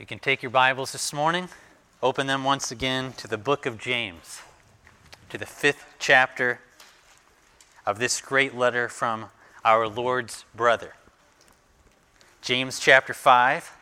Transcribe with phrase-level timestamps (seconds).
[0.00, 1.50] You can take your Bibles this morning,
[2.02, 4.40] open them once again to the book of James,
[5.28, 6.60] to the fifth chapter
[7.84, 9.26] of this great letter from
[9.62, 10.94] our Lord's brother.
[12.40, 13.76] James chapter 5.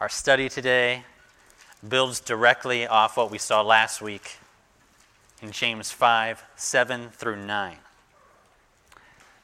[0.00, 1.04] Our study today
[1.86, 4.38] builds directly off what we saw last week
[5.42, 7.76] in James 5 7 through 9.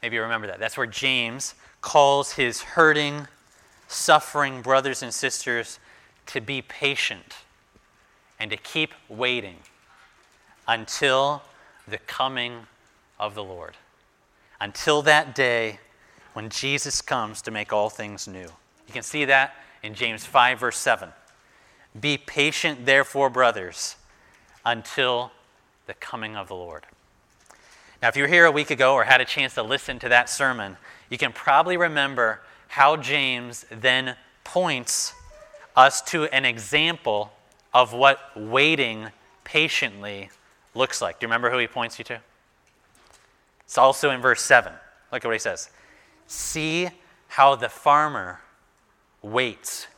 [0.03, 0.59] Maybe you remember that.
[0.59, 3.29] That's where James calls his hurting,
[3.89, 5.79] suffering brothers and sisters
[6.27, 7.37] to be patient
[8.39, 9.57] and to keep waiting
[10.67, 11.43] until
[11.87, 12.67] the coming
[13.19, 13.77] of the Lord.
[14.61, 15.79] Until that day
[16.33, 18.49] when Jesus comes to make all things new.
[18.87, 21.11] You can see that in James 5, verse 7.
[22.01, 23.97] Be patient, therefore, brothers,
[24.65, 25.31] until
[25.87, 26.87] the coming of the Lord.
[28.03, 30.09] Now, if you were here a week ago or had a chance to listen to
[30.09, 30.77] that sermon,
[31.09, 35.15] you can probably remember how James then points
[35.77, 37.33] us to an example
[37.73, 39.09] of what waiting
[39.43, 40.31] patiently
[40.75, 41.19] looks like.
[41.19, 42.21] Do you remember who he points you to?
[43.65, 44.73] It's also in verse 7.
[45.13, 45.71] Look at what he says.
[46.27, 46.89] See
[47.29, 48.41] how the farmer
[49.23, 49.89] waits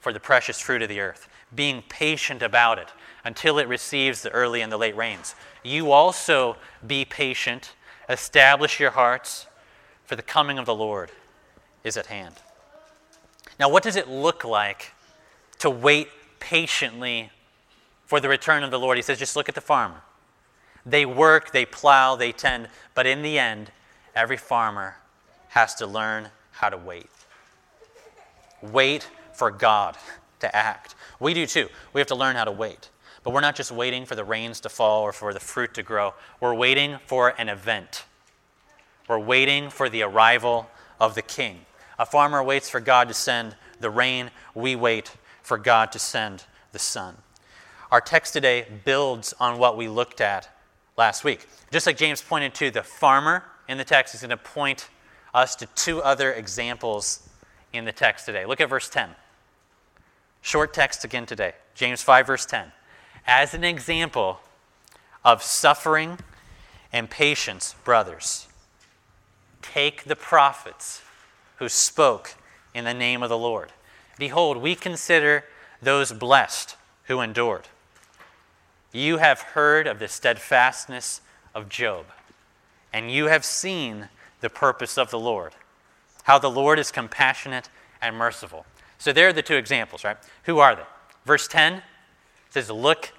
[0.00, 2.88] for the precious fruit of the earth, being patient about it
[3.24, 5.34] until it receives the early and the late rains.
[5.62, 7.74] You also be patient,
[8.08, 9.46] establish your hearts,
[10.04, 11.10] for the coming of the Lord
[11.84, 12.34] is at hand.
[13.58, 14.92] Now, what does it look like
[15.58, 17.30] to wait patiently
[18.06, 18.96] for the return of the Lord?
[18.96, 20.02] He says, just look at the farmer.
[20.86, 23.70] They work, they plow, they tend, but in the end,
[24.14, 24.96] every farmer
[25.48, 27.10] has to learn how to wait.
[28.62, 29.96] Wait for God
[30.40, 30.94] to act.
[31.20, 31.68] We do too.
[31.92, 32.90] We have to learn how to wait.
[33.22, 35.82] But we're not just waiting for the rains to fall or for the fruit to
[35.82, 36.14] grow.
[36.40, 38.04] We're waiting for an event.
[39.08, 41.60] We're waiting for the arrival of the king.
[41.98, 44.30] A farmer waits for God to send the rain.
[44.54, 47.16] We wait for God to send the Son.
[47.90, 50.48] Our text today builds on what we looked at
[50.96, 51.46] last week.
[51.70, 54.88] Just like James pointed to the farmer in the text, he's going to point
[55.32, 57.28] us to two other examples
[57.72, 58.44] in the text today.
[58.44, 59.10] Look at verse 10.
[60.42, 61.54] Short text again today.
[61.74, 62.72] James 5, verse 10.
[63.26, 64.40] As an example
[65.24, 66.18] of suffering
[66.92, 68.48] and patience, brothers,
[69.62, 71.02] take the prophets
[71.58, 72.34] who spoke
[72.74, 73.72] in the name of the Lord.
[74.18, 75.44] Behold, we consider
[75.80, 77.68] those blessed who endured.
[78.92, 81.20] You have heard of the steadfastness
[81.54, 82.06] of Job,
[82.92, 84.08] and you have seen
[84.40, 85.54] the purpose of the Lord,
[86.24, 87.68] how the Lord is compassionate
[88.00, 88.64] and merciful.
[88.98, 90.16] So there are the two examples, right?
[90.44, 90.82] Who are they?
[91.24, 91.82] Verse 10
[92.50, 93.12] says, Look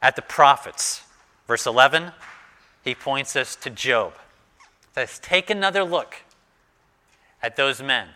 [0.00, 1.02] at the prophets.
[1.46, 2.12] Verse 11,
[2.84, 4.14] he points us to Job.
[4.94, 6.16] Says, Take another look
[7.46, 8.08] at those men.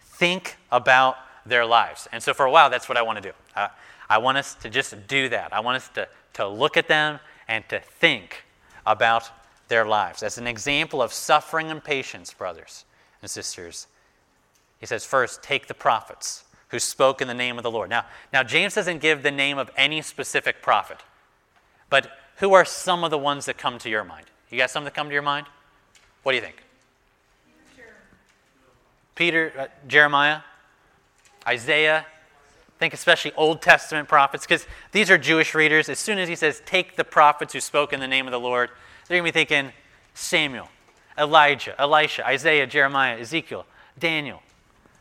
[0.00, 2.08] Think about their lives.
[2.12, 3.34] And so for a while, that's what I want to do.
[3.56, 3.68] Uh,
[4.08, 5.52] I want us to just do that.
[5.52, 7.18] I want us to to look at them
[7.48, 8.44] and to think
[8.84, 9.30] about
[9.68, 10.22] their lives.
[10.22, 12.84] As an example of suffering and patience, brothers
[13.22, 13.86] and sisters,
[14.78, 17.88] he says, first, take the prophets who spoke in the name of the Lord.
[17.88, 20.98] Now, now James doesn't give the name of any specific prophet,
[21.88, 24.26] but who are some of the ones that come to your mind?
[24.50, 25.46] You got some that come to your mind?
[26.22, 26.62] What do you think?
[29.14, 30.40] Peter, uh, Jeremiah,
[31.46, 32.06] Isaiah,
[32.78, 35.88] Think especially Old Testament prophets, because these are Jewish readers.
[35.88, 38.40] As soon as he says, take the prophets who spoke in the name of the
[38.40, 38.70] Lord,
[39.06, 39.72] they're going to be thinking
[40.12, 40.68] Samuel,
[41.16, 43.64] Elijah, Elisha, Isaiah, Jeremiah, Ezekiel,
[43.98, 44.42] Daniel,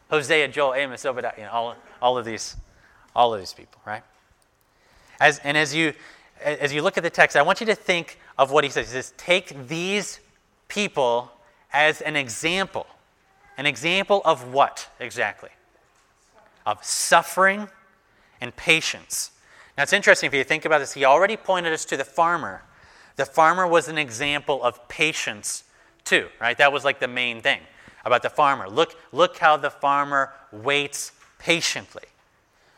[0.10, 2.56] Hosea, Joel, Amos, Obadiah, you know, all, all of these,
[3.16, 4.04] all of these people, right?
[5.20, 5.94] As, and as you,
[6.44, 8.88] as you look at the text, I want you to think of what he says.
[8.88, 10.20] He says, take these
[10.68, 11.32] people
[11.72, 12.86] as an example.
[13.58, 15.50] An example of what exactly?
[16.66, 17.68] of suffering
[18.42, 19.32] and patience.
[19.78, 22.64] Now, it's interesting if you think about this, he already pointed us to the farmer.
[23.16, 25.64] The farmer was an example of patience,
[26.04, 26.58] too, right?
[26.58, 27.60] That was like the main thing
[28.06, 28.70] about the farmer.
[28.70, 32.04] Look, look how the farmer waits patiently.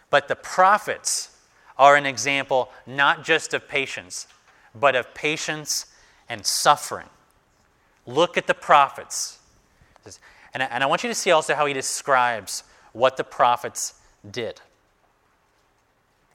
[0.09, 1.37] But the prophets
[1.77, 4.27] are an example not just of patience,
[4.73, 5.87] but of patience
[6.29, 7.09] and suffering.
[8.05, 9.39] Look at the prophets.
[10.55, 12.63] And I, and I want you to see also how he describes
[12.93, 13.95] what the prophets
[14.31, 14.61] did.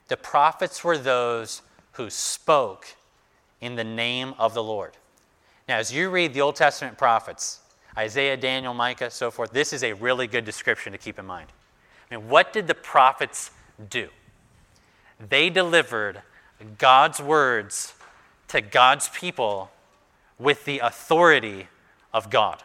[0.09, 1.63] The prophets were those
[1.93, 2.95] who spoke
[3.61, 4.95] in the name of the Lord.
[5.67, 7.61] Now, as you read the Old Testament prophets,
[7.97, 11.47] Isaiah, Daniel, Micah, so forth, this is a really good description to keep in mind.
[12.09, 13.49] I mean, what did the prophets
[13.89, 14.09] do?
[15.29, 16.21] They delivered
[16.77, 17.95] God's words
[18.49, 19.71] to God's people
[20.37, 21.67] with the authority
[22.13, 22.61] of God.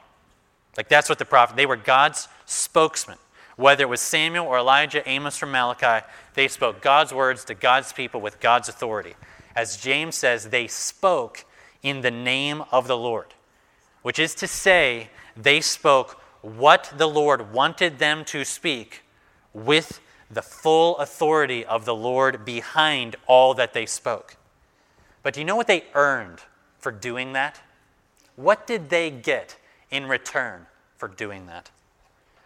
[0.77, 3.19] Like that's what the prophet, they were God's spokesman.
[3.57, 7.93] Whether it was Samuel or Elijah, Amos or Malachi, they spoke God's words to God's
[7.93, 9.15] people with God's authority.
[9.55, 11.47] As James says, they spoke
[11.83, 13.33] in the name of the Lord,
[14.03, 19.03] which is to say, they spoke what the Lord wanted them to speak
[19.55, 20.01] with
[20.31, 24.37] the full authority of the Lord behind all that they spoke.
[25.23, 26.41] But do you know what they earned
[26.79, 27.61] for doing that?
[28.37, 29.57] What did they get
[29.91, 30.67] in return
[30.97, 31.71] for doing that?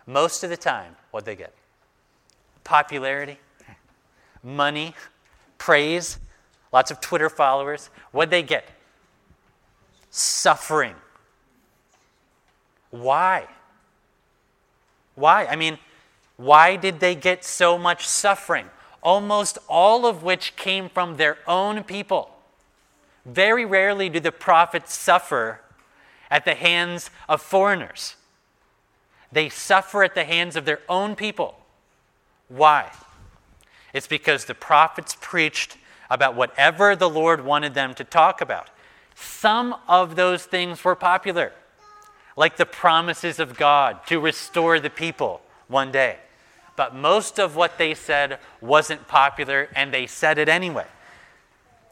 [0.06, 1.54] Most of the time, what they get?
[2.64, 3.38] Popularity,
[4.42, 4.94] money,
[5.58, 6.18] praise,
[6.72, 7.90] lots of Twitter followers.
[8.12, 8.64] What they get?
[10.10, 10.94] Suffering.
[12.90, 13.46] Why?
[15.14, 15.46] Why?
[15.46, 15.78] I mean,
[16.36, 18.66] why did they get so much suffering?
[19.02, 22.30] Almost all of which came from their own people.
[23.24, 25.60] Very rarely do the prophets suffer
[26.30, 28.16] at the hands of foreigners.
[29.32, 31.56] They suffer at the hands of their own people.
[32.48, 32.90] Why?
[33.92, 35.76] It's because the prophets preached
[36.08, 38.68] about whatever the Lord wanted them to talk about.
[39.14, 41.52] Some of those things were popular,
[42.36, 46.16] like the promises of God to restore the people one day.
[46.76, 50.86] But most of what they said wasn't popular, and they said it anyway.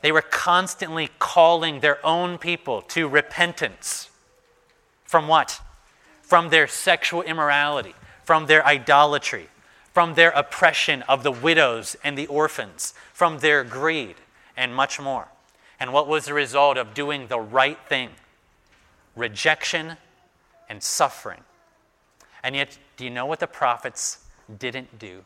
[0.02, 4.08] They were constantly calling their own people to repentance.
[5.08, 5.62] From what?
[6.20, 7.94] From their sexual immorality,
[8.25, 9.49] from their idolatry,
[9.94, 14.16] from their oppression of the widows and the orphans, from their greed,
[14.55, 15.28] and much more.
[15.81, 18.10] And what was the result of doing the right thing?
[19.16, 19.96] Rejection
[20.69, 21.40] and suffering.
[22.43, 24.19] And yet, do you know what the prophets
[24.58, 25.25] didn't do?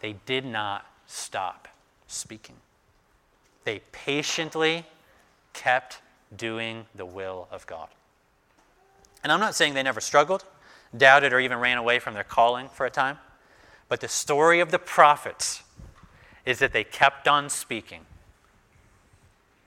[0.00, 1.66] They did not stop
[2.06, 2.56] speaking.
[3.64, 4.86] They patiently
[5.54, 5.98] kept
[6.36, 7.88] doing the will of God.
[9.24, 10.44] And I'm not saying they never struggled,
[10.96, 13.18] doubted, or even ran away from their calling for a time.
[13.88, 15.62] But the story of the prophets
[16.44, 18.02] is that they kept on speaking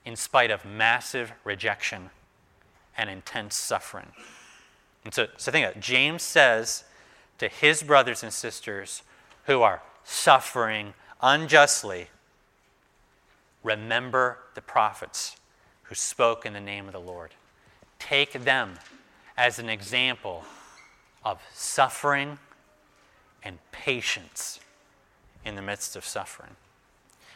[0.04, 2.10] in spite of massive rejection
[2.96, 4.06] and intense suffering.
[5.04, 5.80] And so, so think of it.
[5.80, 6.84] James says
[7.38, 9.02] to his brothers and sisters
[9.46, 12.08] who are suffering unjustly
[13.64, 15.36] Remember the prophets
[15.84, 17.32] who spoke in the name of the Lord.
[17.98, 18.78] Take them
[19.38, 20.44] as an example
[21.24, 22.38] of suffering
[23.44, 24.58] and patience
[25.44, 26.56] in the midst of suffering.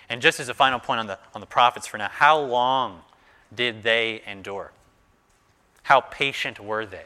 [0.09, 3.03] And just as a final point on the, on the prophets for now, how long
[3.55, 4.73] did they endure?
[5.85, 7.05] How patient were they?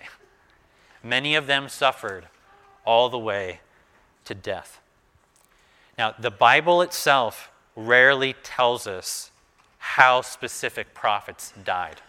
[1.03, 2.29] Many of them suffered
[2.87, 3.61] all the way
[4.25, 4.81] to death.
[5.99, 9.31] Now, the Bible itself rarely tells us
[9.79, 12.01] how specific prophets died.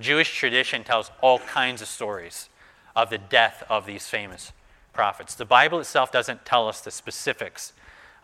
[0.00, 2.48] Jewish tradition tells all kinds of stories
[2.94, 4.52] of the death of these famous
[4.92, 5.34] prophets.
[5.34, 7.72] The Bible itself doesn't tell us the specifics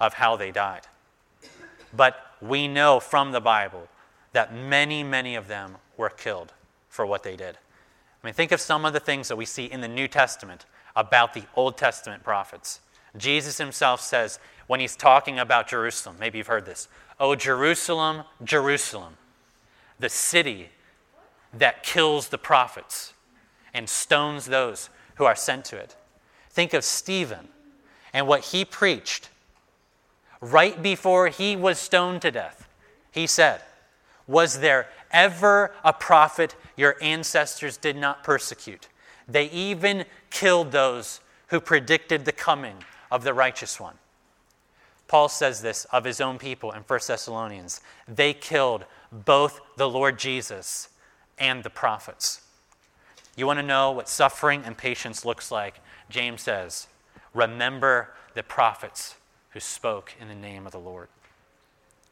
[0.01, 0.83] of how they died.
[1.97, 3.89] But we know from the Bible
[4.33, 6.53] that many, many of them were killed
[6.89, 7.57] for what they did.
[8.23, 10.67] I mean, think of some of the things that we see in the New Testament
[10.95, 12.81] about the Old Testament prophets.
[13.17, 14.39] Jesus himself says,
[14.69, 16.17] when he's talking about Jerusalem.
[16.21, 16.89] Maybe you've heard this.
[17.19, 19.15] Oh, Jerusalem, Jerusalem,
[19.99, 20.69] the city
[21.55, 23.15] that kills the prophets
[23.75, 25.97] and stones those who are sent to it.
[26.51, 27.49] Think of Stephen
[28.13, 29.29] and what he preached
[30.41, 32.69] right before he was stoned to death.
[33.13, 33.63] He said,
[34.27, 38.89] Was there ever a prophet your ancestors did not persecute?
[39.27, 42.77] They even killed those who predicted the coming
[43.11, 43.95] of the righteous one.
[45.07, 47.81] Paul says this of his own people in 1 Thessalonians.
[48.07, 50.91] They killed both the Lord Jesus
[51.39, 52.43] and the prophets.
[53.37, 55.81] You want to know what suffering and patience looks like?
[56.11, 56.89] James says,
[57.35, 59.17] Remember the prophets
[59.51, 61.09] who spoke in the name of the Lord.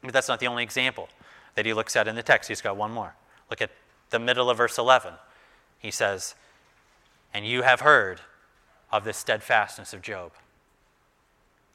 [0.01, 1.09] But that's not the only example
[1.55, 2.47] that he looks at in the text.
[2.47, 3.15] He's got one more.
[3.49, 3.71] Look at
[4.09, 5.13] the middle of verse 11.
[5.79, 6.35] He says,
[7.33, 8.21] And you have heard
[8.91, 10.31] of the steadfastness of Job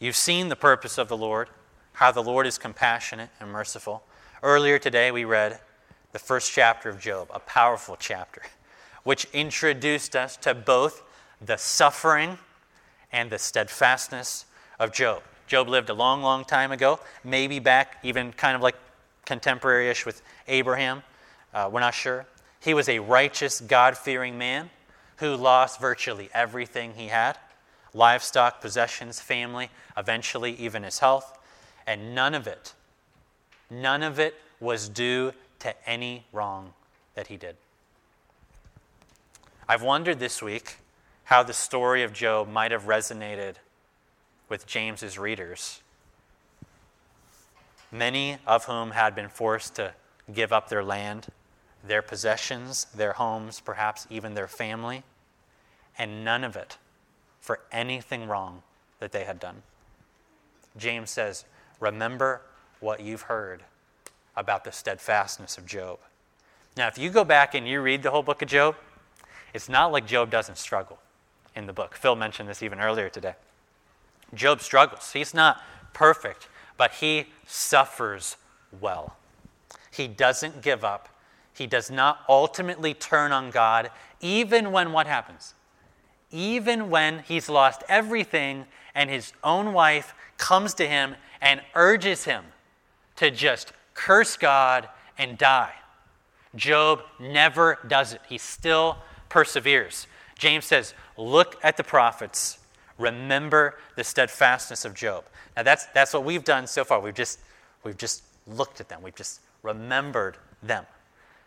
[0.03, 1.49] You've seen the purpose of the Lord,
[1.93, 4.03] how the Lord is compassionate and merciful.
[4.43, 5.61] Earlier today, we read
[6.12, 8.42] the first chapter of Job, a powerful chapter,
[9.02, 11.02] which introduced us to both
[11.45, 12.38] the suffering
[13.11, 14.47] and the steadfastness
[14.78, 15.23] of Job.
[15.47, 18.76] Job lived a long, long time ago, maybe back even kind of like
[19.25, 21.02] contemporary ish with Abraham.
[21.52, 22.26] Uh, we're not sure.
[22.61, 24.71] He was a righteous, God fearing man
[25.16, 27.38] who lost virtually everything he had
[27.95, 31.38] livestock, possessions, family, eventually even his health.
[31.87, 32.75] And none of it,
[33.71, 36.73] none of it was due to any wrong
[37.14, 37.57] that he did.
[39.69, 40.76] I've wondered this week
[41.25, 43.54] how the story of Job might have resonated
[44.49, 45.81] with James's readers,
[47.92, 49.95] many of whom had been forced to
[50.35, 51.28] give up their land,
[51.87, 55.04] their possessions, their homes, perhaps even their family,
[55.97, 56.76] and none of it
[57.40, 58.62] for anything wrong
[58.99, 59.62] that they had done.
[60.76, 61.45] James says,
[61.78, 62.42] Remember
[62.81, 63.62] what you've heard
[64.37, 65.99] about the steadfastness of Job.
[66.77, 68.77] Now, if you go back and you read the whole book of Job,
[69.53, 70.99] it's not like Job doesn't struggle
[71.55, 71.95] in the book.
[71.95, 73.35] Phil mentioned this even earlier today.
[74.35, 75.12] Job struggles.
[75.12, 75.62] He's not
[75.93, 78.37] perfect, but he suffers
[78.81, 79.17] well.
[79.91, 81.09] He doesn't give up.
[81.55, 85.53] He does not ultimately turn on God, even when what happens?
[86.31, 92.45] Even when he's lost everything and his own wife comes to him and urges him
[93.17, 95.73] to just curse God and die.
[96.55, 98.21] Job never does it.
[98.29, 100.07] He still perseveres.
[100.39, 102.59] James says, Look at the prophets.
[102.99, 105.25] Remember the steadfastness of Job.
[105.57, 107.01] Now that's, that's what we've done so far.
[107.01, 107.41] We've just,
[107.85, 109.03] we've just looked at them.
[109.03, 110.87] We've just remembered them.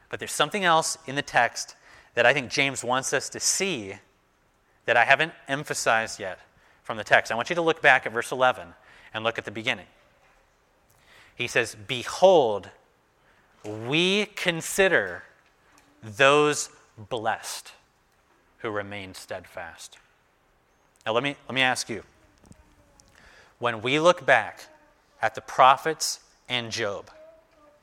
[0.09, 1.75] But there's something else in the text
[2.13, 3.95] that I think James wants us to see
[4.85, 6.39] that I haven't emphasized yet
[6.83, 7.31] from the text.
[7.31, 8.67] I want you to look back at verse 11
[9.13, 9.87] and look at the beginning.
[11.35, 12.69] He says, Behold,
[13.63, 15.23] we consider
[16.01, 17.73] those blessed
[18.59, 19.97] who remain steadfast.
[21.05, 22.03] Now, let me, let me ask you
[23.59, 24.65] when we look back
[25.21, 27.09] at the prophets and Job,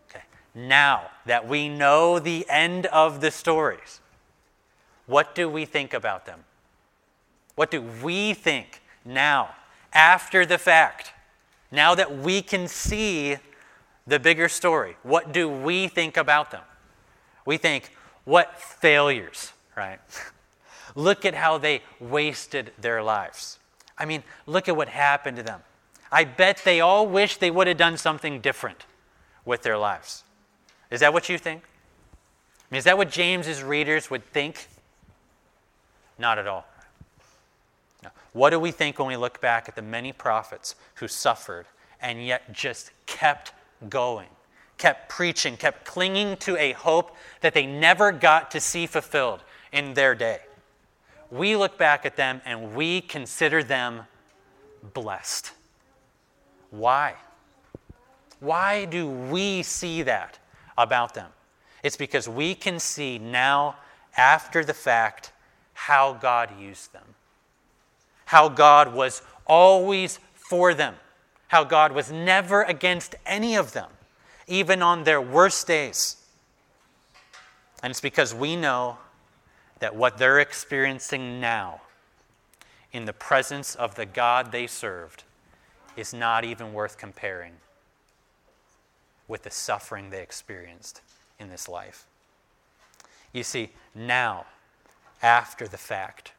[0.09, 4.01] okay, now that we know the end of the stories,
[5.07, 6.45] what do we think about them?
[7.55, 9.51] What do we think now,
[9.93, 11.13] after the fact?
[11.73, 13.37] Now that we can see
[14.07, 16.63] the bigger story, what do we think about them?
[17.47, 17.91] We think,
[18.25, 19.99] what failures, right?
[20.95, 23.59] Look at how they wasted their lives.
[23.97, 25.61] I mean, look at what happened to them.
[26.11, 28.85] I bet they all wish they would have done something different
[29.45, 30.25] with their lives.
[30.91, 31.63] Is that what you think?
[31.65, 34.67] I mean, is that what James's readers would think?
[36.19, 36.67] Not at all.
[38.33, 41.67] What do we think when we look back at the many prophets who suffered
[42.01, 43.53] and yet just kept
[43.89, 44.29] going,
[44.79, 49.95] kept preaching, kept clinging to a hope that they never got to see fulfilled in
[49.95, 50.41] their day?
[51.33, 54.03] we look back at them and we consider them
[54.93, 55.53] blessed.
[56.71, 57.15] Why?
[58.39, 60.39] Why do we see that
[60.77, 61.31] about them?
[61.83, 63.77] It's because we can see now,
[64.17, 65.33] after the fact,
[65.73, 67.15] how God used them,
[68.33, 70.95] how God was always for them,
[71.49, 73.91] how God was never against any of them,
[74.47, 76.17] even on their worst days.
[77.83, 78.97] And it's because we know
[79.81, 81.83] that what they're experiencing now
[82.91, 85.25] in the presence of the God they served
[85.95, 87.53] is not even worth comparing
[89.29, 91.03] with the suffering they experienced
[91.39, 92.07] in this life.
[93.35, 94.47] You see, now,
[95.23, 96.33] after the fact,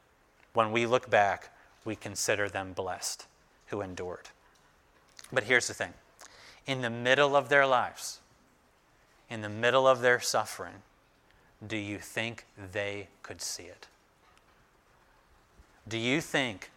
[0.55, 1.51] when we look back,
[1.85, 3.27] we consider them blessed
[3.67, 4.29] who endured.
[5.31, 5.93] But here's the thing
[6.65, 8.19] in the middle of their lives,
[9.29, 10.75] in the middle of their suffering,
[11.65, 13.87] do you think they could see it?
[15.87, 16.71] Do you think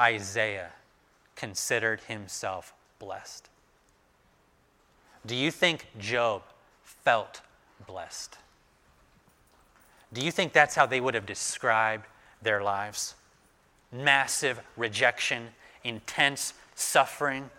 [0.00, 0.72] Isaiah
[1.34, 3.48] considered himself blessed?
[5.24, 6.42] Do you think Job
[6.82, 7.40] felt
[7.86, 8.38] blessed?
[10.12, 12.06] Do you think that's how they would have described
[12.42, 13.14] their lives?
[13.92, 15.48] Massive rejection,
[15.84, 17.50] intense suffering,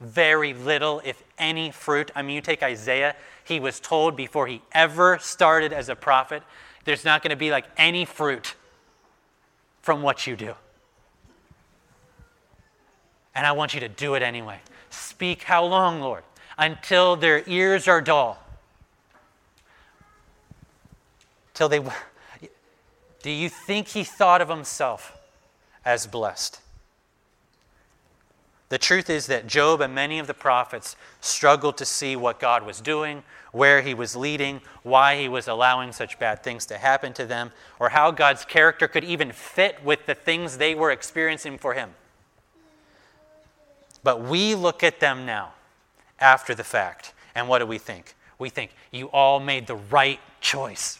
[0.00, 2.10] very little, if any, fruit.
[2.14, 6.42] I mean, you take Isaiah, he was told before he ever started as a prophet,
[6.84, 8.54] there's not going to be like any fruit
[9.82, 10.54] from what you do.
[13.34, 14.60] And I want you to do it anyway.
[14.90, 16.24] Speak how long, Lord?
[16.56, 18.42] Until their ears are dull.
[21.54, 21.80] Till they.
[23.22, 25.17] Do you think he thought of himself
[25.88, 26.60] as blessed?
[28.68, 32.66] The truth is that Job and many of the prophets struggled to see what God
[32.66, 37.14] was doing, where he was leading, why he was allowing such bad things to happen
[37.14, 41.56] to them, or how God's character could even fit with the things they were experiencing
[41.56, 41.94] for him.
[44.04, 45.54] But we look at them now,
[46.20, 48.14] after the fact, and what do we think?
[48.38, 50.98] We think, you all made the right choice.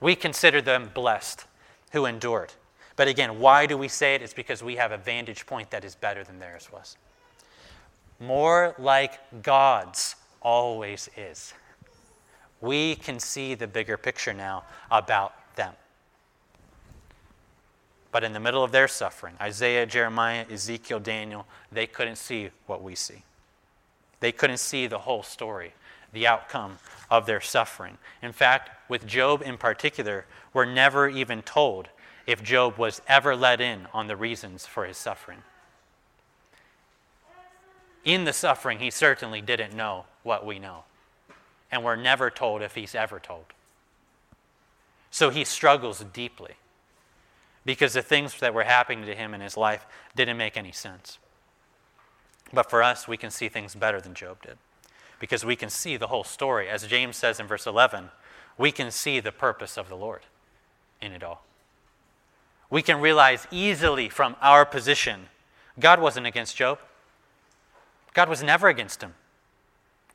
[0.00, 1.44] We consider them blessed
[1.90, 2.54] who endured.
[3.02, 4.22] But again, why do we say it?
[4.22, 6.96] It's because we have a vantage point that is better than theirs was.
[8.20, 11.52] More like God's always is.
[12.60, 15.74] We can see the bigger picture now about them.
[18.12, 22.84] But in the middle of their suffering, Isaiah, Jeremiah, Ezekiel, Daniel, they couldn't see what
[22.84, 23.24] we see.
[24.20, 25.72] They couldn't see the whole story,
[26.12, 26.78] the outcome
[27.10, 27.98] of their suffering.
[28.22, 31.88] In fact, with Job in particular, we're never even told
[32.26, 35.42] if Job was ever let in on the reasons for his suffering.
[38.04, 40.84] In the suffering, he certainly didn't know what we know.
[41.70, 43.46] And we're never told if he's ever told.
[45.10, 46.54] So he struggles deeply
[47.64, 49.86] because the things that were happening to him in his life
[50.16, 51.18] didn't make any sense.
[52.52, 54.58] But for us, we can see things better than Job did
[55.20, 56.68] because we can see the whole story.
[56.68, 58.10] As James says in verse 11,
[58.58, 60.22] we can see the purpose of the Lord
[61.00, 61.44] in it all.
[62.72, 65.28] We can realize easily from our position
[65.78, 66.78] God wasn't against Job,
[68.14, 69.12] God was never against him.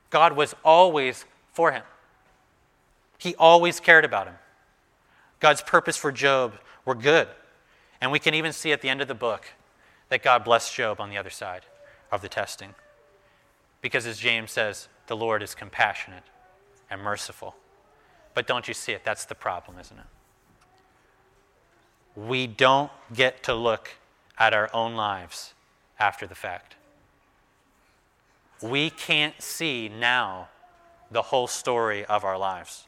[0.10, 1.84] God was always for him.
[3.20, 4.36] He always cared about him.
[5.40, 7.28] God's purpose for Job were good.
[8.02, 9.46] And we can even see at the end of the book
[10.10, 11.62] that God blessed Job on the other side
[12.12, 12.74] of the testing.
[13.82, 16.24] Because as James says, the Lord is compassionate
[16.90, 17.56] and merciful.
[18.34, 19.04] But don't you see it?
[19.04, 20.06] That's the problem, isn't it?
[22.18, 23.92] We don't get to look
[24.40, 25.54] at our own lives
[26.00, 26.76] after the fact.
[28.60, 30.50] We can't see now
[31.12, 32.88] the whole story of our lives.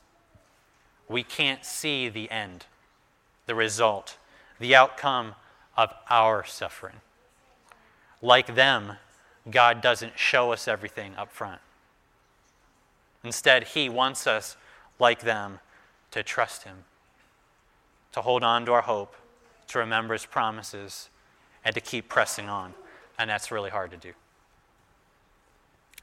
[1.07, 2.65] We can't see the end
[3.45, 4.17] the result,
[4.59, 5.33] the outcome
[5.75, 6.97] of our suffering.
[8.21, 8.93] Like them,
[9.49, 11.59] God doesn't show us everything up front.
[13.23, 14.55] Instead, He wants us,
[14.99, 15.59] like them,
[16.11, 16.83] to trust Him,
[18.11, 19.15] to hold on to our hope,
[19.69, 21.09] to remember His promises,
[21.63, 22.73] and to keep pressing on.
[23.17, 24.13] And that's really hard to do.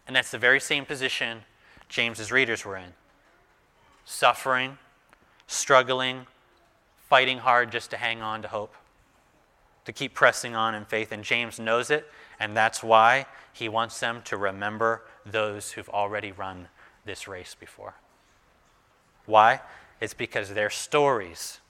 [0.06, 1.42] And that's the very same position
[1.88, 2.94] James's readers were in
[4.04, 4.78] suffering,
[5.46, 6.26] struggling,
[7.08, 8.74] fighting hard just to hang on to hope,
[9.84, 11.12] to keep pressing on in faith.
[11.12, 16.32] And James knows it, and that's why he wants them to remember those who've already
[16.32, 16.68] run
[17.04, 17.94] this race before.
[19.24, 19.60] Why?
[20.00, 21.60] It's because their stories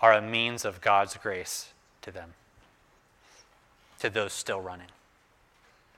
[0.00, 2.34] are a means of God's grace to them,
[3.98, 4.88] to those still running.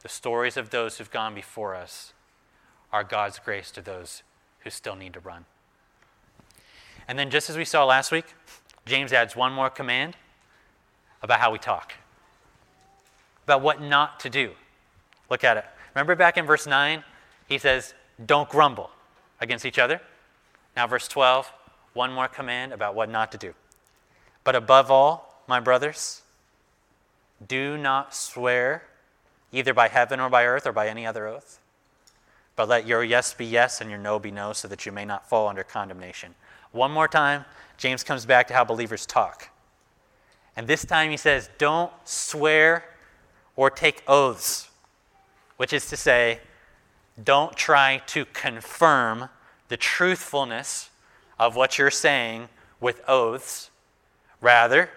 [0.02, 2.12] The stories of those who've gone before us
[2.92, 4.22] are God's grace to those
[4.60, 5.44] who still need to run.
[7.06, 8.24] And then, just as we saw last week,
[8.86, 10.16] James adds one more command
[11.22, 11.92] about how we talk,
[13.44, 14.52] about what not to do.
[15.28, 15.64] Look at it.
[15.94, 17.04] Remember back in verse 9,
[17.48, 18.90] he says, Don't grumble
[19.40, 20.00] against each other.
[20.76, 21.52] Now, verse 12,
[21.94, 23.54] one more command about what not to do.
[24.50, 26.22] But above all, my brothers,
[27.46, 28.82] do not swear
[29.52, 31.60] either by heaven or by earth or by any other oath,
[32.56, 35.04] but let your yes be yes and your no be no, so that you may
[35.04, 36.34] not fall under condemnation.
[36.72, 37.44] One more time,
[37.76, 39.50] James comes back to how believers talk.
[40.56, 42.82] And this time he says, Don't swear
[43.54, 44.68] or take oaths,
[45.58, 46.40] which is to say,
[47.22, 49.28] don't try to confirm
[49.68, 50.90] the truthfulness
[51.38, 52.48] of what you're saying
[52.80, 53.70] with oaths.
[54.40, 54.90] Rather,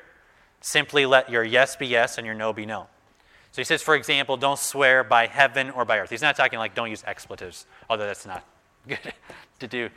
[0.61, 2.87] simply let your yes be yes and your no be no.
[3.51, 6.09] So he says, for example, don't swear by heaven or by earth.
[6.09, 8.43] He's not talking like don't use expletives, although that's not
[8.87, 9.13] good
[9.59, 9.89] to do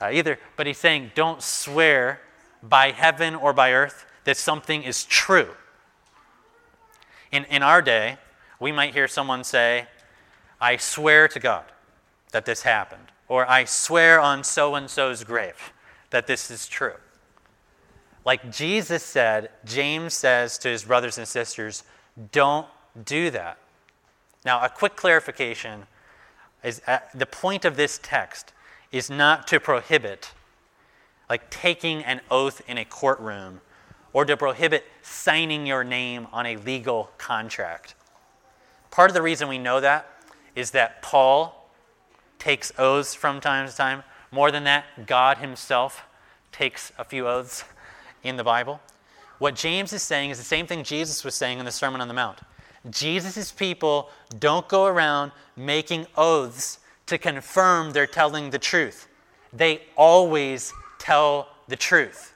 [0.00, 0.38] uh, either.
[0.56, 2.20] But he's saying, don't swear
[2.62, 5.50] by heaven or by earth that something is true.
[7.30, 8.18] In, in our day,
[8.58, 9.86] we might hear someone say,
[10.60, 11.64] I swear to God
[12.32, 15.72] that this happened, or I swear on so and so's grave
[16.10, 16.94] that this is true.
[18.24, 21.84] Like Jesus said, James says to his brothers and sisters,
[22.32, 22.66] don't
[23.04, 23.58] do that.
[24.44, 25.86] Now, a quick clarification
[26.62, 28.52] is uh, the point of this text
[28.92, 30.32] is not to prohibit,
[31.28, 33.60] like taking an oath in a courtroom,
[34.12, 37.94] or to prohibit signing your name on a legal contract.
[38.90, 40.08] Part of the reason we know that
[40.54, 41.68] is that Paul
[42.38, 44.04] takes oaths from time to time.
[44.30, 46.04] More than that, God himself
[46.52, 47.64] takes a few oaths
[48.24, 48.80] in the Bible.
[49.38, 52.08] What James is saying is the same thing Jesus was saying in the Sermon on
[52.08, 52.40] the Mount.
[52.90, 59.08] Jesus' people don't go around making oaths to confirm they're telling the truth.
[59.52, 62.32] They always tell the truth.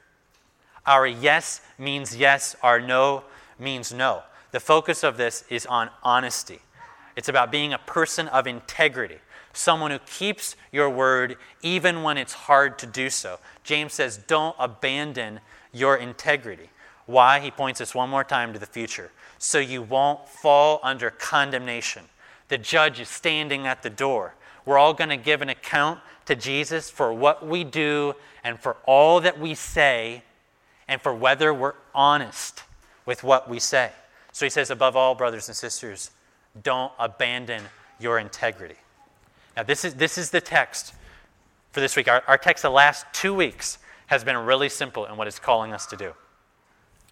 [0.87, 3.25] Our yes means yes, our no
[3.59, 4.23] means no.
[4.53, 6.61] The focus of this is on honesty.
[7.17, 9.19] It's about being a person of integrity,
[9.59, 13.39] someone who keeps your word even when it's hard to do so.
[13.65, 15.41] James says, don't abandon
[15.73, 16.71] your integrity.
[17.07, 17.41] Why?
[17.41, 19.11] He points us one more time to the future.
[19.39, 22.05] So you won't fall under condemnation.
[22.49, 24.35] The judge is standing at the door.
[24.65, 28.77] We're all going to give an account to Jesus for what we do and for
[28.85, 30.23] all that we say
[30.87, 32.63] and for whether we're honest
[33.07, 33.91] with what we say.
[34.33, 36.11] So he says, above all, brothers and sisters,
[36.63, 37.63] don't abandon
[37.99, 38.77] your integrity.
[39.59, 40.95] Now, this is, this is the text
[41.73, 42.07] for this week.
[42.07, 45.73] Our, our text the last two weeks has been really simple in what it's calling
[45.73, 46.15] us to do.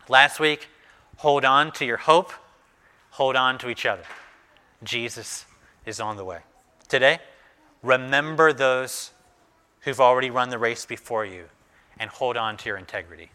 [0.09, 0.69] Last week,
[1.17, 2.33] hold on to your hope,
[3.11, 4.05] hold on to each other.
[4.85, 5.45] Jesus
[5.87, 6.39] is on the way.
[6.87, 7.19] Today,
[7.83, 9.11] remember those
[9.81, 11.47] who've already run the race before you
[11.99, 13.33] and hold on to your integrity.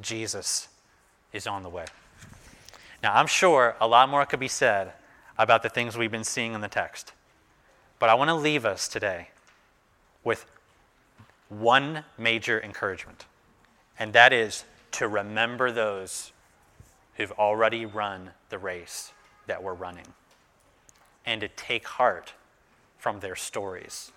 [0.00, 0.68] Jesus
[1.32, 1.86] is on the way.
[3.02, 4.92] Now, I'm sure a lot more could be said
[5.36, 7.14] about the things we've been seeing in the text,
[7.98, 9.28] but I want to leave us today
[10.24, 10.46] with
[11.48, 13.26] one major encouragement,
[13.98, 16.32] and that is to remember those
[17.16, 19.12] who've already run the race
[19.46, 20.06] that we're running
[21.26, 22.32] and to take heart
[22.96, 24.12] from their stories.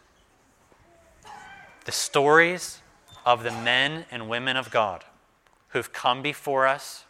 [1.86, 2.82] The stories
[3.26, 5.04] of the men and women of God
[5.70, 7.06] who've come before us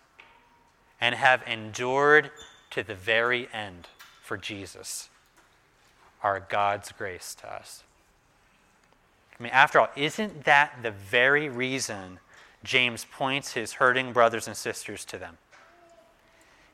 [0.99, 2.31] and have endured
[2.71, 3.87] to the very end
[4.21, 5.09] for Jesus
[6.23, 7.83] are God's grace to us.
[9.39, 12.19] I mean, after all, isn't that the very reason
[12.63, 15.37] James points his hurting brothers and sisters to them?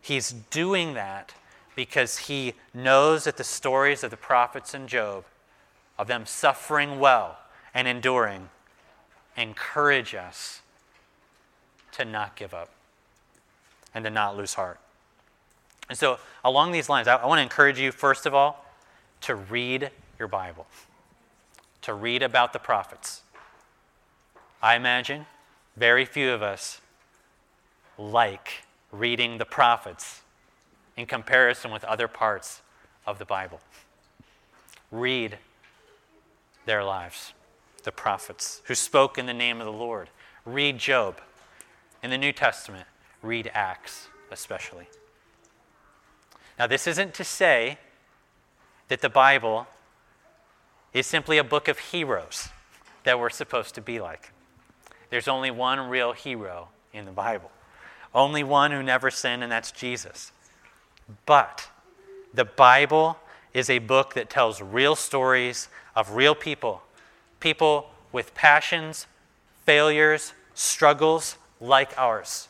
[0.01, 1.33] He's doing that
[1.75, 5.25] because he knows that the stories of the prophets and Job,
[5.97, 7.37] of them suffering well
[7.73, 8.49] and enduring,
[9.37, 10.61] encourage us
[11.93, 12.69] to not give up
[13.93, 14.79] and to not lose heart.
[15.89, 18.65] And so, along these lines, I, I want to encourage you, first of all,
[19.21, 20.67] to read your Bible,
[21.81, 23.21] to read about the prophets.
[24.61, 25.25] I imagine
[25.75, 26.81] very few of us
[27.97, 30.21] like reading the prophets
[30.95, 32.61] in comparison with other parts
[33.05, 33.59] of the Bible.
[34.91, 35.37] Read
[36.65, 37.33] their lives,
[37.83, 40.09] the prophets who spoke in the name of the Lord.
[40.45, 41.21] Read Job.
[42.03, 42.87] In the New Testament,
[43.21, 44.87] read Acts especially.
[46.59, 47.77] Now, this isn't to say
[48.87, 49.67] that the Bible
[50.93, 52.49] is simply a book of heroes
[53.03, 54.31] that we're supposed to be like.
[55.09, 57.51] There's only one real hero in the Bible,
[58.13, 60.31] only one who never sinned, and that's Jesus.
[61.25, 61.69] But
[62.33, 63.17] the Bible
[63.53, 66.83] is a book that tells real stories of real people,
[67.39, 69.07] people with passions,
[69.65, 72.49] failures, struggles like ours.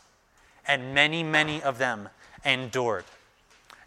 [0.67, 2.09] And many, many of them
[2.43, 3.05] endured.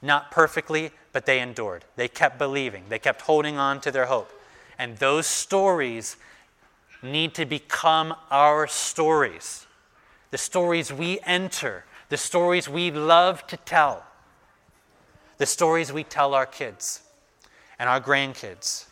[0.01, 1.85] Not perfectly, but they endured.
[1.97, 4.31] They kept believing, they kept holding on to their hope.
[4.79, 6.17] And those stories
[7.03, 9.67] need to become our stories.
[10.31, 14.05] The stories we enter, the stories we love to tell
[15.41, 17.01] the stories we tell our kids
[17.79, 18.85] and our grandkids.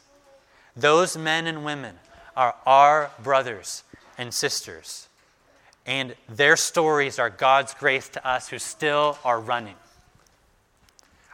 [0.74, 1.96] Those men and women
[2.34, 3.84] are our brothers
[4.16, 5.08] and sisters.
[5.84, 9.74] And their stories are God's grace to us who still are running.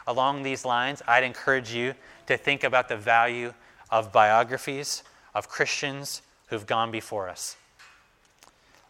[0.07, 1.95] Along these lines, I'd encourage you
[2.27, 3.53] to think about the value
[3.89, 7.57] of biographies of Christians who've gone before us.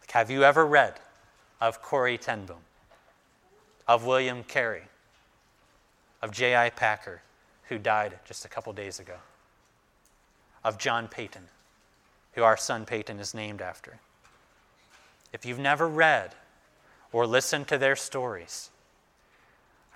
[0.00, 1.00] Like, have you ever read
[1.60, 2.64] of Corrie ten Boom,
[3.88, 4.84] of William Carey,
[6.20, 6.70] of J.I.
[6.70, 7.22] Packer,
[7.68, 9.16] who died just a couple days ago,
[10.64, 11.48] of John Paton,
[12.32, 13.98] who our son Peyton is named after.
[15.32, 16.34] If you've never read
[17.12, 18.70] or listened to their stories,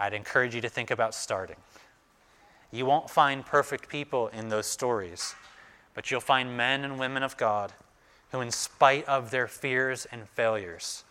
[0.01, 1.57] I'd encourage you to think about starting.
[2.73, 5.35] You won't find perfect people in those stories,
[5.95, 7.75] but you'll find men and women of God
[8.33, 11.05] who, in spite of their fears and failures,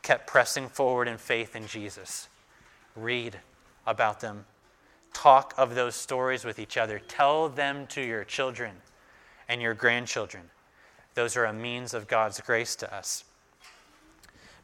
[0.00, 2.28] kept pressing forward in faith in Jesus.
[2.96, 3.38] Read
[3.86, 4.46] about them.
[5.12, 6.98] Talk of those stories with each other.
[6.98, 8.76] Tell them to your children
[9.46, 10.44] and your grandchildren.
[11.14, 13.24] Those are a means of God's grace to us.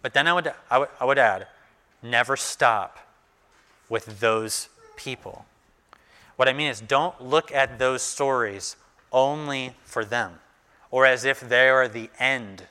[0.01, 1.49] But then I would, I would, I would add
[2.03, 2.99] never stop
[3.89, 5.47] with those people.
[6.37, 8.77] What I mean is, don't look at those stories
[9.13, 10.39] only for them
[10.91, 12.65] or as if they are the end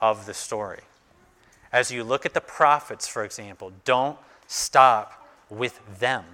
[0.00, 0.80] of the story.
[1.72, 6.24] As you look at the prophets, for example, don't stop with them.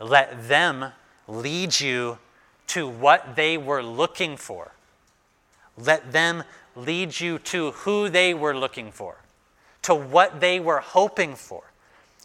[0.00, 0.92] Let them
[1.26, 2.18] lead you
[2.68, 4.72] to what they were looking for.
[5.76, 6.44] Let them
[6.76, 9.16] lead you to who they were looking for,
[9.82, 11.64] to what they were hoping for.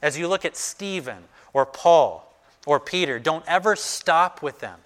[0.04, 2.30] As you look at Stephen or Paul
[2.66, 4.80] or Peter, don't ever stop with them.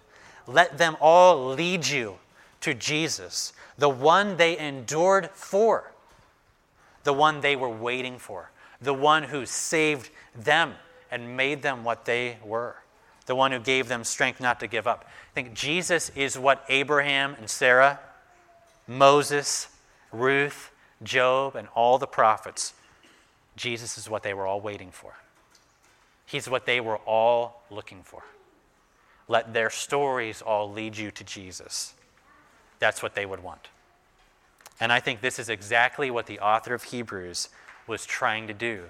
[0.46, 2.20] Let them all lead you
[2.62, 5.92] to Jesus, the one they endured for,
[7.04, 10.76] the one they were waiting for, the one who saved them
[11.10, 12.76] and made them what they were,
[13.26, 15.06] the one who gave them strength not to give up.
[15.08, 18.00] I think Jesus is what Abraham and Sarah,
[18.88, 19.68] Moses,
[20.12, 20.70] Ruth,
[21.02, 22.74] Job, and all the prophets,
[23.58, 25.14] Jesus is what they were all waiting for.
[26.26, 28.24] He's what they were all looking for.
[29.28, 31.94] Let their stories all lead you to Jesus.
[32.80, 33.68] That's what they would want.
[34.80, 37.50] And I think this is exactly what the author of Hebrews
[37.88, 38.84] was trying to do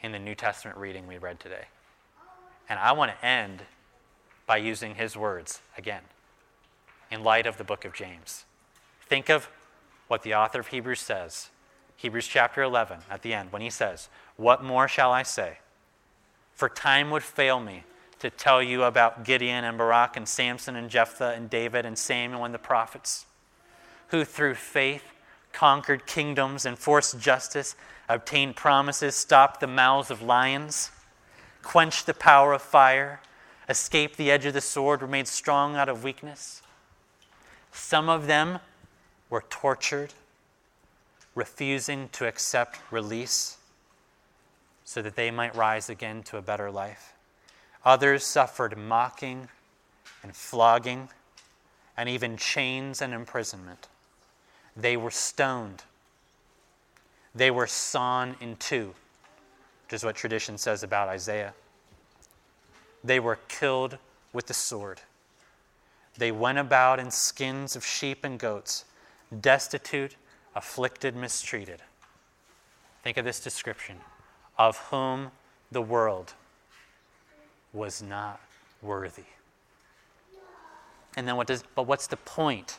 [0.00, 1.66] in the New Testament reading we read today.
[2.68, 3.62] And I want to end
[4.46, 6.02] by using his words again
[7.10, 8.44] in light of the book of James.
[9.02, 9.48] Think of
[10.06, 11.50] what the author of Hebrews says.
[11.98, 15.58] Hebrews chapter 11 at the end when he says, What more shall I say?
[16.54, 17.82] For time would fail me
[18.20, 22.44] to tell you about Gideon and Barak and Samson and Jephthah and David and Samuel
[22.44, 23.26] and the prophets,
[24.08, 25.02] who through faith
[25.52, 27.74] conquered kingdoms, enforced justice,
[28.08, 30.92] obtained promises, stopped the mouths of lions,
[31.64, 33.20] quenched the power of fire,
[33.68, 36.62] escaped the edge of the sword, were made strong out of weakness.
[37.72, 38.60] Some of them
[39.30, 40.14] were tortured,
[41.38, 43.58] refusing to accept release
[44.84, 47.12] so that they might rise again to a better life.
[47.84, 49.48] Others suffered mocking
[50.24, 51.08] and flogging
[51.96, 53.86] and even chains and imprisonment.
[54.76, 55.84] They were stoned.
[57.34, 58.94] They were sawn in two,
[59.84, 61.54] which is what tradition says about Isaiah.
[63.04, 63.98] They were killed
[64.32, 65.02] with the sword.
[66.16, 68.84] They went about in skins of sheep and goats,
[69.40, 70.16] destitute,
[70.58, 71.80] afflicted, mistreated.
[73.04, 73.96] Think of this description
[74.58, 75.30] of whom
[75.70, 76.34] the world
[77.72, 78.40] was not
[78.82, 79.22] worthy.
[81.16, 82.78] And then what does but what's the point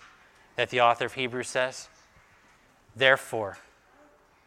[0.57, 1.87] that the author of Hebrews says?
[2.95, 3.57] Therefore,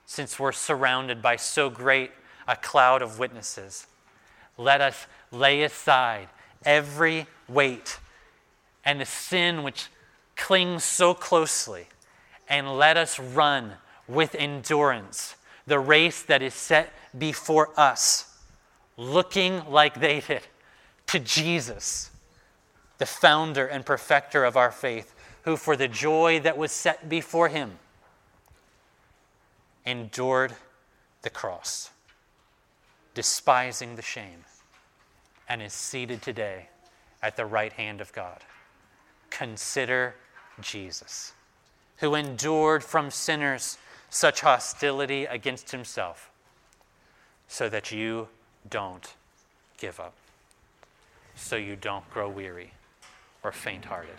[0.04, 2.10] since we're surrounded by so great
[2.46, 3.86] a cloud of witnesses,
[4.58, 6.28] let us lay aside
[6.66, 7.98] every weight
[8.84, 9.88] and the sin which
[10.36, 11.86] clings so closely,
[12.48, 13.72] and let us run
[14.08, 18.38] with endurance the race that is set before us
[18.96, 20.42] looking like they did
[21.06, 22.10] to Jesus,
[22.98, 27.48] the founder and perfecter of our faith, who for the joy that was set before
[27.48, 27.78] him
[29.84, 30.54] endured
[31.22, 31.90] the cross,
[33.14, 34.44] despising the shame,
[35.48, 36.68] and is seated today
[37.22, 38.38] at the right hand of God.
[39.30, 40.14] Consider
[40.60, 41.32] Jesus,
[41.98, 43.78] who endured from sinners
[44.10, 46.30] such hostility against himself,
[47.48, 48.28] so that you
[48.68, 49.14] don't
[49.78, 50.14] give up,
[51.34, 52.72] so you don't grow weary
[53.42, 54.16] or faint hearted.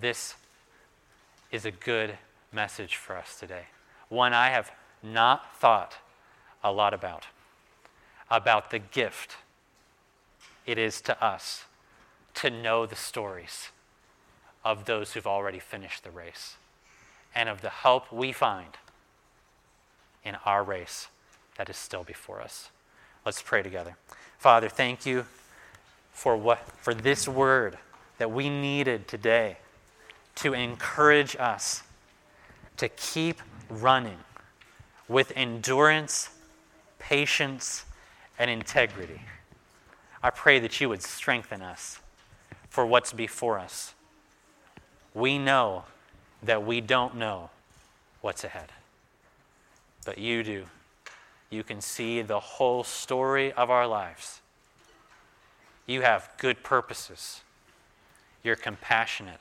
[0.00, 0.34] This
[1.50, 2.18] is a good
[2.52, 3.64] message for us today.
[4.08, 4.70] One I have
[5.02, 5.96] not thought
[6.62, 7.26] a lot about,
[8.30, 9.36] about the gift
[10.66, 11.64] it is to us
[12.34, 13.70] to know the stories
[14.68, 16.58] of those who've already finished the race
[17.34, 18.76] and of the help we find
[20.22, 21.08] in our race
[21.56, 22.68] that is still before us.
[23.24, 23.96] Let's pray together.
[24.36, 25.24] Father, thank you
[26.12, 27.78] for what for this word
[28.18, 29.56] that we needed today
[30.34, 31.82] to encourage us
[32.76, 34.18] to keep running
[35.08, 36.28] with endurance,
[36.98, 37.86] patience,
[38.38, 39.22] and integrity.
[40.22, 42.00] I pray that you would strengthen us
[42.68, 43.94] for what's before us.
[45.18, 45.82] We know
[46.44, 47.50] that we don't know
[48.20, 48.70] what's ahead,
[50.04, 50.66] but you do
[51.50, 54.40] you can see the whole story of our lives.
[55.86, 57.40] You have good purposes.
[58.44, 59.40] You're compassionate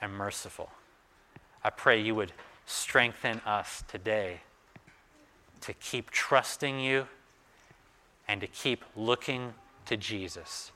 [0.00, 0.70] and merciful.
[1.64, 2.32] I pray you would
[2.66, 4.40] strengthen us today
[5.62, 7.08] to keep trusting you
[8.28, 9.54] and to keep looking
[9.86, 10.70] to Jesus,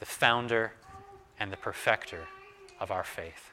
[0.00, 0.72] the founder
[1.38, 2.26] and the perfecter
[2.80, 3.52] of our faith.